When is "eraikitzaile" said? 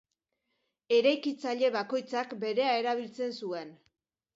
1.01-1.71